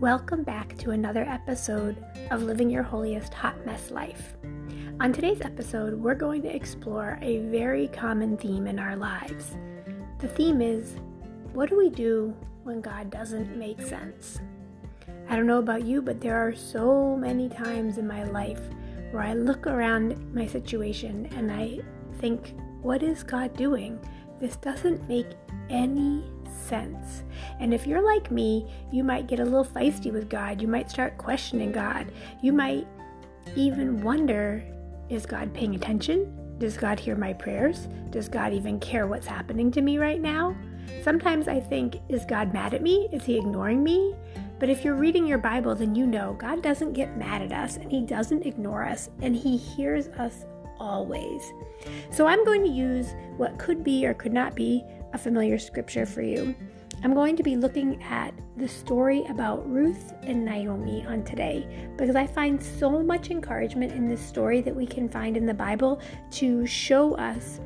[0.00, 4.32] Welcome back to another episode of Living Your Holiest Hot Mess Life.
[4.98, 9.58] On today's episode, we're going to explore a very common theme in our lives.
[10.18, 10.96] The theme is
[11.52, 14.40] what do we do when God doesn't make sense?
[15.28, 18.62] I don't know about you, but there are so many times in my life
[19.10, 21.80] where I look around my situation and I
[22.20, 24.00] think, what is God doing?
[24.40, 25.28] This doesn't make
[25.68, 27.22] any sense.
[27.58, 30.60] And if you're like me, you might get a little feisty with God.
[30.60, 32.10] You might start questioning God.
[32.42, 32.86] You might
[33.56, 34.64] even wonder
[35.08, 36.32] is God paying attention?
[36.58, 37.88] Does God hear my prayers?
[38.10, 40.54] Does God even care what's happening to me right now?
[41.02, 43.08] Sometimes I think, is God mad at me?
[43.10, 44.14] Is he ignoring me?
[44.60, 47.76] But if you're reading your Bible, then you know God doesn't get mad at us
[47.76, 50.44] and he doesn't ignore us and he hears us
[50.78, 51.42] always.
[52.10, 56.06] So I'm going to use what could be or could not be a familiar scripture
[56.06, 56.54] for you.
[57.02, 62.14] I'm going to be looking at the story about Ruth and Naomi on today because
[62.14, 66.00] I find so much encouragement in this story that we can find in the Bible
[66.32, 67.60] to show us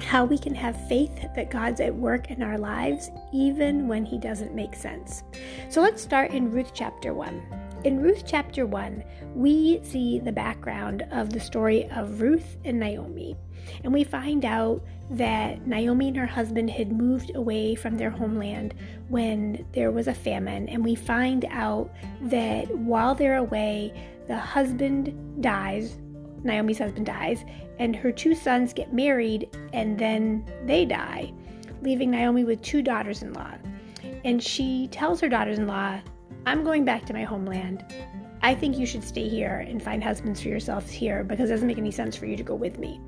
[0.00, 4.18] how we can have faith that God's at work in our lives even when He
[4.18, 5.24] doesn't make sense.
[5.68, 7.61] So let's start in Ruth chapter 1.
[7.84, 9.02] In Ruth chapter 1,
[9.34, 13.36] we see the background of the story of Ruth and Naomi.
[13.82, 18.74] And we find out that Naomi and her husband had moved away from their homeland
[19.08, 20.68] when there was a famine.
[20.68, 23.92] And we find out that while they're away,
[24.28, 25.96] the husband dies,
[26.44, 27.44] Naomi's husband dies,
[27.80, 31.32] and her two sons get married and then they die,
[31.82, 33.54] leaving Naomi with two daughters in law.
[34.24, 36.00] And she tells her daughters in law,
[36.46, 37.84] I'm going back to my homeland.
[38.42, 41.68] I think you should stay here and find husbands for yourselves here because it doesn't
[41.68, 43.00] make any sense for you to go with me.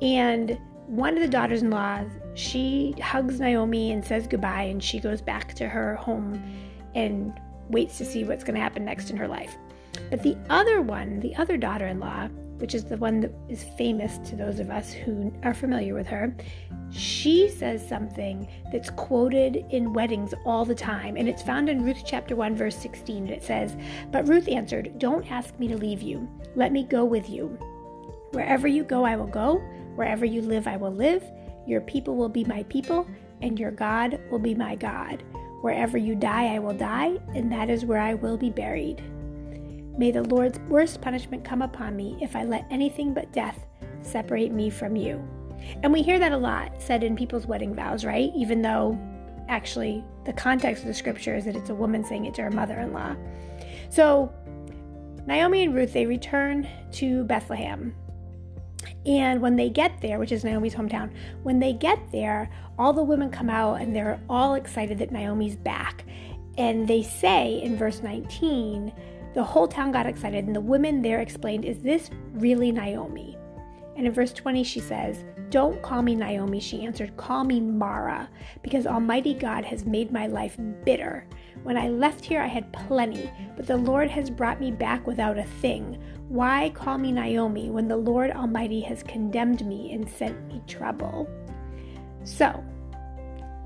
[0.00, 2.02] And one of the daughters in law,
[2.34, 6.42] she hugs Naomi and says goodbye, and she goes back to her home
[6.94, 9.56] and waits to see what's going to happen next in her life.
[10.10, 12.28] But the other one, the other daughter in law,
[12.58, 16.06] which is the one that is famous to those of us who are familiar with
[16.06, 16.34] her,
[16.90, 22.02] she says something that's quoted in weddings all the time, and it's found in Ruth
[22.04, 23.24] chapter 1, verse 16.
[23.24, 23.76] And it says,
[24.12, 26.28] But Ruth answered, Don't ask me to leave you.
[26.54, 27.58] Let me go with you.
[28.30, 29.56] Wherever you go, I will go.
[29.96, 31.24] Wherever you live, I will live.
[31.66, 33.06] Your people will be my people,
[33.42, 35.22] and your God will be my God.
[35.62, 39.02] Wherever you die, I will die, and that is where I will be buried.
[39.96, 43.66] May the Lord's worst punishment come upon me if I let anything but death
[44.02, 45.26] separate me from you.
[45.82, 48.30] And we hear that a lot said in people's wedding vows, right?
[48.34, 48.98] Even though
[49.48, 52.50] actually the context of the scripture is that it's a woman saying it to her
[52.50, 53.14] mother in law.
[53.90, 54.32] So
[55.26, 57.94] Naomi and Ruth, they return to Bethlehem.
[59.06, 61.12] And when they get there, which is Naomi's hometown,
[61.42, 65.56] when they get there, all the women come out and they're all excited that Naomi's
[65.56, 66.04] back.
[66.58, 68.92] And they say in verse 19,
[69.34, 73.36] the whole town got excited, and the women there explained, Is this really Naomi?
[73.96, 78.28] And in verse 20, she says, Don't call me Naomi, she answered, Call me Mara,
[78.62, 81.26] because Almighty God has made my life bitter.
[81.62, 85.38] When I left here, I had plenty, but the Lord has brought me back without
[85.38, 86.00] a thing.
[86.28, 91.28] Why call me Naomi when the Lord Almighty has condemned me and sent me trouble?
[92.24, 92.64] So,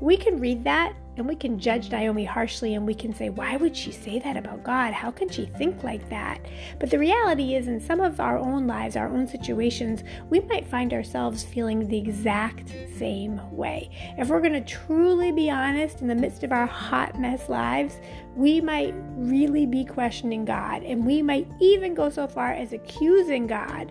[0.00, 3.56] we can read that and we can judge Naomi harshly and we can say, why
[3.56, 4.92] would she say that about God?
[4.92, 6.40] How can she think like that?
[6.78, 10.66] But the reality is, in some of our own lives, our own situations, we might
[10.66, 12.68] find ourselves feeling the exact
[12.98, 13.90] same way.
[14.18, 17.98] If we're going to truly be honest in the midst of our hot mess lives,
[18.34, 23.46] we might really be questioning God and we might even go so far as accusing
[23.46, 23.90] God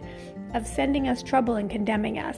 [0.53, 2.37] of sending us trouble and condemning us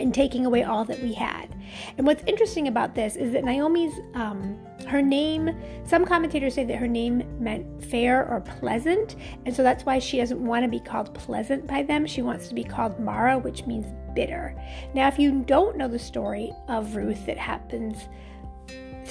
[0.00, 1.54] and taking away all that we had.
[1.96, 6.76] And what's interesting about this is that Naomi's, um, her name, some commentators say that
[6.76, 9.16] her name meant fair or pleasant,
[9.46, 12.06] and so that's why she doesn't want to be called pleasant by them.
[12.06, 14.60] She wants to be called Mara, which means bitter.
[14.94, 18.08] Now, if you don't know the story of Ruth that happens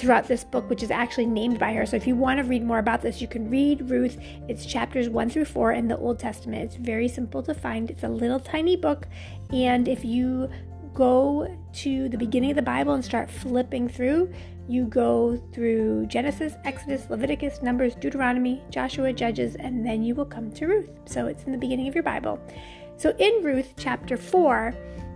[0.00, 1.84] throughout this book, which is actually named by her.
[1.84, 4.18] So if you want to read more about this, you can read Ruth.
[4.48, 6.64] It's chapters 1 through 4 in the Old Testament.
[6.64, 7.90] It's very simple to find.
[7.90, 9.06] It's a little tiny book.
[9.52, 10.48] And if you
[10.94, 14.32] go to the beginning of the Bible and start flipping through,
[14.68, 20.50] you go through Genesis, Exodus, Leviticus, Numbers, Deuteronomy, Joshua, Judges, and then you will come
[20.52, 20.90] to Ruth.
[21.06, 22.40] So it's in the beginning of your Bible.
[22.96, 24.74] So in Ruth chapter 4,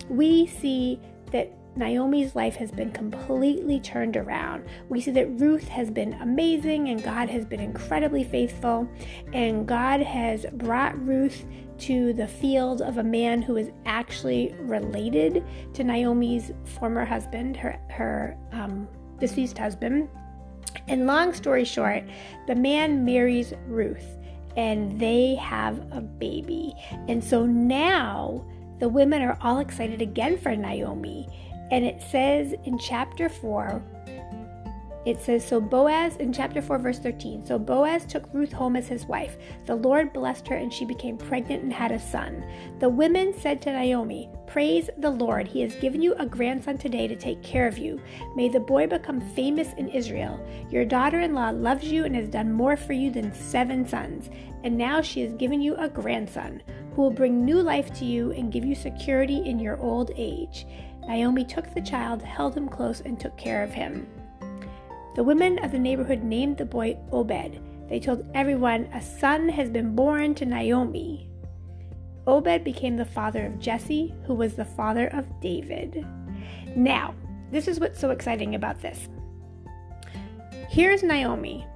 [0.08, 1.00] we see
[1.30, 4.64] that Naomi's life has been completely turned around.
[4.88, 8.88] We see that Ruth has been amazing and God has been incredibly faithful,
[9.32, 11.44] and God has brought Ruth
[11.78, 15.44] to the field of a man who is actually related
[15.74, 18.88] to Naomi's former husband, her her um,
[19.18, 20.08] deceased husband.
[20.88, 22.04] And long story short,
[22.46, 24.16] the man marries Ruth
[24.56, 26.74] and they have a baby.
[27.08, 28.44] And so now
[28.78, 31.28] the women are all excited again for Naomi.
[31.70, 33.82] And it says in chapter 4,
[35.04, 38.88] it says, So Boaz, in chapter 4, verse 13, so Boaz took Ruth home as
[38.88, 39.36] his wife.
[39.66, 42.42] The Lord blessed her, and she became pregnant and had a son.
[42.78, 47.06] The women said to Naomi, Praise the Lord, he has given you a grandson today
[47.06, 48.00] to take care of you.
[48.34, 50.40] May the boy become famous in Israel.
[50.70, 54.30] Your daughter in law loves you and has done more for you than seven sons.
[54.62, 56.62] And now she has given you a grandson,
[56.94, 60.66] who will bring new life to you and give you security in your old age.
[61.06, 64.06] Naomi took the child, held him close, and took care of him.
[65.14, 67.60] The women of the neighborhood named the boy Obed.
[67.88, 71.28] They told everyone, A son has been born to Naomi.
[72.26, 76.06] Obed became the father of Jesse, who was the father of David.
[76.74, 77.14] Now,
[77.52, 79.08] this is what's so exciting about this.
[80.68, 81.66] Here's Naomi,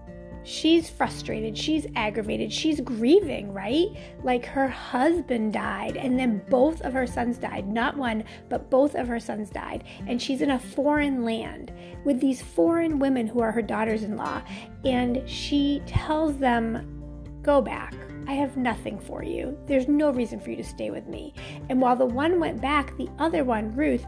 [0.48, 3.88] she's frustrated, she's aggravated, she's grieving, right?
[4.22, 7.68] Like her husband died, and then both of her sons died.
[7.68, 9.84] Not one, but both of her sons died.
[10.06, 11.72] And she's in a foreign land
[12.04, 14.42] with these foreign women who are her daughters in law.
[14.84, 16.94] And she tells them,
[17.42, 17.94] Go back.
[18.26, 19.56] I have nothing for you.
[19.66, 21.32] There's no reason for you to stay with me.
[21.70, 24.04] And while the one went back, the other one, Ruth,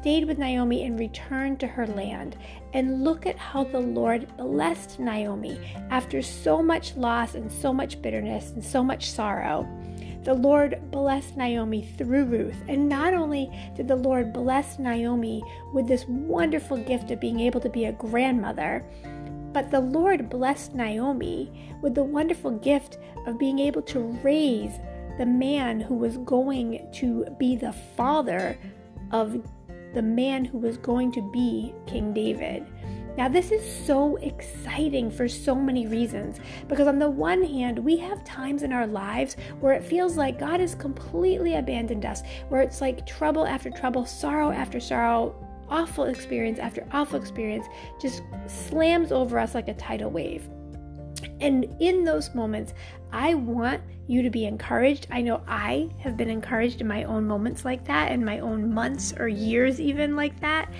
[0.00, 2.36] stayed with Naomi and returned to her land.
[2.72, 5.58] And look at how the Lord blessed Naomi
[5.90, 9.68] after so much loss and so much bitterness and so much sorrow.
[10.22, 12.62] The Lord blessed Naomi through Ruth.
[12.68, 15.42] And not only did the Lord bless Naomi
[15.72, 18.84] with this wonderful gift of being able to be a grandmother,
[19.52, 21.50] but the Lord blessed Naomi
[21.82, 24.78] with the wonderful gift of being able to raise
[25.18, 28.58] the man who was going to be the father
[29.10, 29.42] of
[29.94, 32.66] the man who was going to be King David.
[33.16, 36.38] Now, this is so exciting for so many reasons
[36.68, 40.38] because, on the one hand, we have times in our lives where it feels like
[40.38, 45.34] God has completely abandoned us, where it's like trouble after trouble, sorrow after sorrow,
[45.68, 47.66] awful experience after awful experience
[48.00, 50.48] just slams over us like a tidal wave.
[51.40, 52.74] And in those moments,
[53.12, 55.06] I want you to be encouraged.
[55.10, 58.74] I know I have been encouraged in my own moments like that, in my own
[58.74, 60.70] months or years, even like that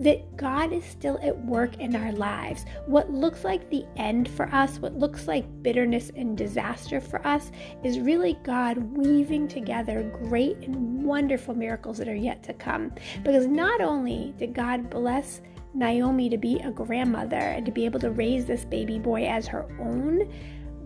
[0.00, 2.64] that God is still at work in our lives.
[2.86, 7.52] What looks like the end for us, what looks like bitterness and disaster for us,
[7.84, 12.92] is really God weaving together great and wonderful miracles that are yet to come.
[13.22, 15.42] Because not only did God bless
[15.74, 19.46] Naomi to be a grandmother and to be able to raise this baby boy as
[19.46, 20.32] her own,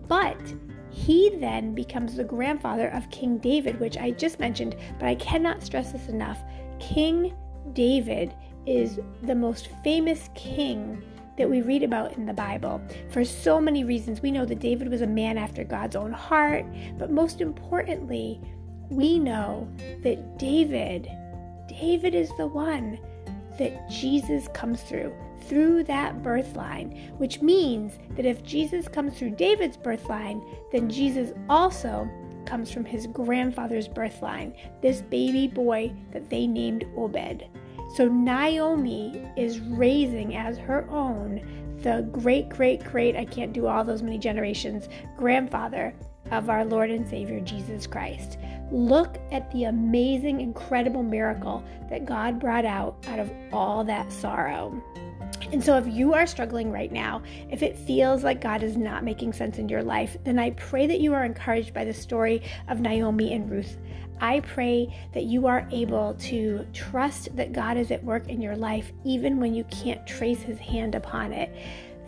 [0.09, 0.37] but
[0.95, 5.61] he then becomes the grandfather of King David, which I just mentioned, but I cannot
[5.61, 6.41] stress this enough.
[6.79, 7.35] King
[7.73, 8.33] David
[8.65, 11.03] is the most famous king
[11.37, 14.21] that we read about in the Bible for so many reasons.
[14.21, 16.65] We know that David was a man after God's own heart,
[16.97, 18.39] but most importantly,
[18.89, 19.67] we know
[20.01, 21.11] that David,
[21.67, 22.97] David is the one
[23.57, 25.13] that Jesus comes through,
[25.47, 30.89] through that birth line, which means that if Jesus comes through David's birth line, then
[30.89, 32.09] Jesus also
[32.45, 37.45] comes from his grandfather's birth line, this baby boy that they named Obed.
[37.95, 43.83] So Naomi is raising as her own the great, great, great, I can't do all
[43.83, 45.93] those many generations, grandfather
[46.31, 48.39] of our Lord and Savior Jesus Christ.
[48.71, 54.83] Look at the amazing, incredible miracle that God brought out out of all that sorrow.
[55.51, 59.03] And so, if you are struggling right now, if it feels like God is not
[59.03, 62.41] making sense in your life, then I pray that you are encouraged by the story
[62.67, 63.77] of Naomi and Ruth.
[64.21, 68.55] I pray that you are able to trust that God is at work in your
[68.55, 71.55] life even when you can't trace his hand upon it.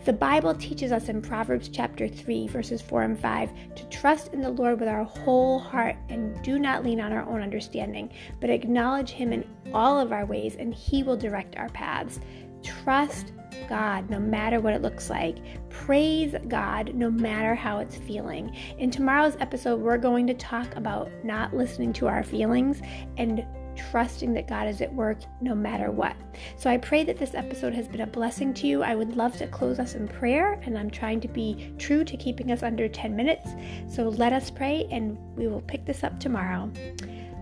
[0.04, 4.40] The Bible teaches us in Proverbs chapter 3, verses 4 and 5, to trust in
[4.40, 8.10] the Lord with our whole heart and do not lean on our own understanding,
[8.40, 12.20] but acknowledge Him in all of our ways, and He will direct our paths.
[12.62, 13.32] Trust
[13.68, 15.38] God no matter what it looks like.
[15.70, 18.54] Praise God no matter how it's feeling.
[18.78, 22.80] In tomorrow's episode, we're going to talk about not listening to our feelings
[23.16, 23.44] and
[23.90, 26.16] trusting that God is at work no matter what.
[26.56, 28.82] So I pray that this episode has been a blessing to you.
[28.82, 32.16] I would love to close us in prayer, and I'm trying to be true to
[32.16, 33.48] keeping us under 10 minutes.
[33.88, 36.70] So let us pray, and we will pick this up tomorrow.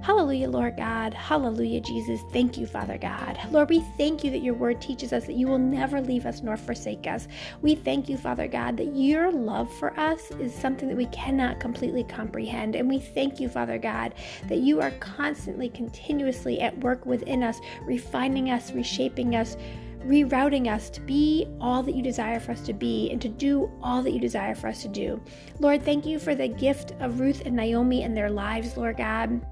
[0.07, 1.13] Hallelujah, Lord God.
[1.15, 2.21] Hallelujah, Jesus.
[2.31, 3.41] Thank you, Father God.
[3.51, 6.43] Lord, we thank you that your word teaches us that you will never leave us
[6.43, 7.27] nor forsake us.
[7.61, 11.59] We thank you, Father God, that your love for us is something that we cannot
[11.59, 12.77] completely comprehend.
[12.77, 14.15] And we thank you, Father God,
[14.47, 19.57] that you are constantly, continuously at work within us, refining us, reshaping us
[20.05, 23.69] rerouting us to be all that you desire for us to be and to do
[23.83, 25.21] all that you desire for us to do.
[25.59, 29.45] Lord, thank you for the gift of Ruth and Naomi and their lives, Lord God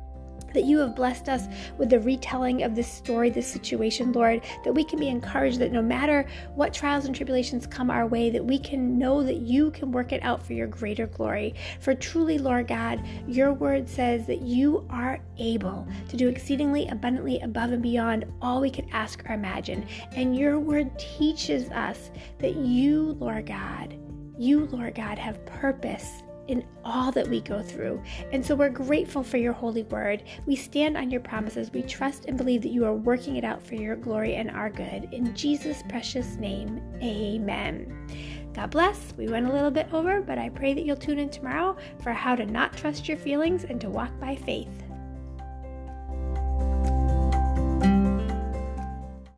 [0.55, 1.47] that you have blessed us
[1.79, 5.73] with the retelling of this story, this situation, Lord, that we can be encouraged that
[5.73, 9.71] no matter what trials and tribulations come our way, that we can know that you
[9.73, 11.55] can work it out for your greater glory.
[11.81, 17.41] For truly, Lord God, your word says that you are able to do exceedingly abundantly
[17.41, 19.87] above and beyond all we could ask or imagine.
[20.17, 23.99] And your word teaches us that you, Lord God,
[24.39, 28.03] you, Lord God, have purpose in all that we go through.
[28.33, 30.23] And so we're grateful for your holy word.
[30.47, 31.73] We stand on your promises.
[31.73, 34.71] We trust and believe that you are working it out for your glory and our
[34.71, 35.09] good.
[35.13, 38.07] In Jesus' precious name, amen.
[38.53, 39.13] God bless.
[39.17, 42.13] We went a little bit over, but I pray that you'll tune in tomorrow for
[42.13, 44.84] how to not trust your feelings and to walk by faith.